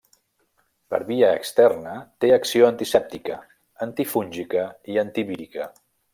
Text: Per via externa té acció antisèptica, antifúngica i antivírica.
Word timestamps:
Per 0.93 0.97
via 1.09 1.29
externa 1.41 1.93
té 2.25 2.31
acció 2.39 2.71
antisèptica, 2.71 3.37
antifúngica 3.87 4.65
i 4.95 4.99
antivírica. 5.05 5.71